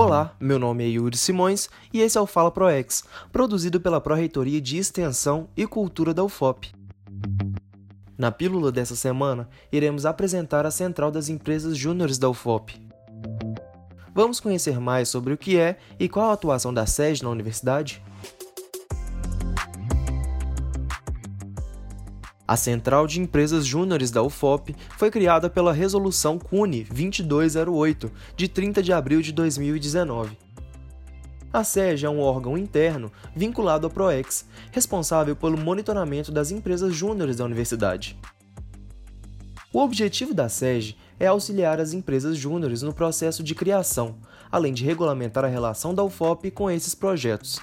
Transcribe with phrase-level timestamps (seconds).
[0.00, 4.60] Olá, meu nome é Yuri Simões e esse é o Fala ProEx, produzido pela Pró-Reitoria
[4.60, 6.72] de Extensão e Cultura da UFOP.
[8.16, 12.80] Na pílula dessa semana, iremos apresentar a Central das Empresas Júniores da UFOP.
[14.14, 18.00] Vamos conhecer mais sobre o que é e qual a atuação da SED na universidade?
[22.48, 28.82] A Central de Empresas Júniores da UFOP foi criada pela Resolução CUNE 2208, de 30
[28.82, 30.34] de abril de 2019.
[31.52, 37.36] A SEG é um órgão interno vinculado ao PROEX, responsável pelo monitoramento das empresas júniores
[37.36, 38.18] da universidade.
[39.70, 44.16] O objetivo da SEG é auxiliar as empresas júniores no processo de criação,
[44.50, 47.60] além de regulamentar a relação da UFOP com esses projetos.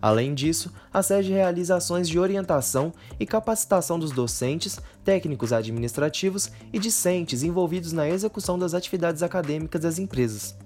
[0.00, 6.78] Além disso, a SEG realiza ações de orientação e capacitação dos docentes, técnicos administrativos e
[6.78, 10.56] discentes envolvidos na execução das atividades acadêmicas das empresas.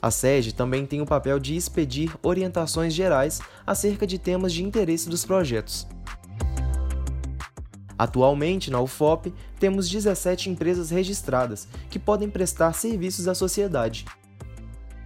[0.00, 5.08] A SEG também tem o papel de expedir orientações gerais acerca de temas de interesse
[5.08, 5.86] dos projetos.
[7.98, 14.06] Atualmente, na UFOP, temos 17 empresas registradas que podem prestar serviços à sociedade,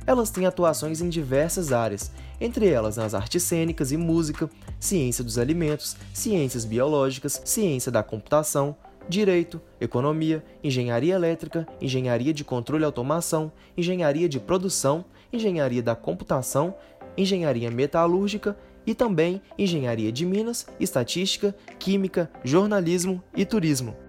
[0.06, 5.38] elas têm atuações em diversas áreas, entre elas nas artes cênicas e música, ciência dos
[5.38, 8.76] alimentos, ciências biológicas, ciência da computação,
[9.08, 16.74] direito, economia, engenharia elétrica, engenharia de controle e automação, engenharia de produção, engenharia da computação,
[17.16, 24.01] engenharia metalúrgica e também engenharia de minas, estatística, química, jornalismo e turismo.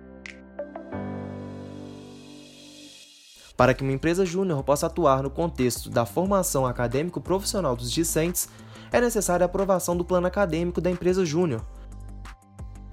[3.63, 8.49] Para que uma empresa júnior possa atuar no contexto da formação acadêmico-profissional dos discentes,
[8.91, 11.65] é necessária a aprovação do plano acadêmico da empresa júnior.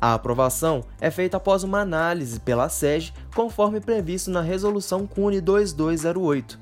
[0.01, 6.61] A aprovação é feita após uma análise pela SEG, conforme previsto na Resolução CUNE 2208.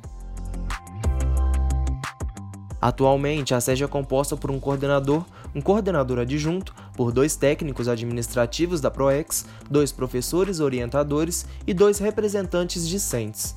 [2.81, 5.23] Atualmente, a SEG é composta por um coordenador,
[5.55, 12.89] um coordenador adjunto, por dois técnicos administrativos da PROEX, dois professores orientadores e dois representantes
[12.89, 13.55] discentes.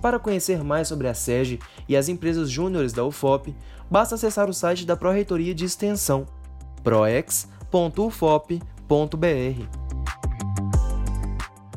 [0.00, 3.54] Para conhecer mais sobre a SEG e as empresas júniores da UFOP,
[3.90, 6.26] basta acessar o site da Pró-Reitoria de Extensão,
[6.84, 7.48] proex.ufop.br.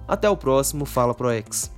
[0.07, 1.71] Até o próximo Fala ProEx.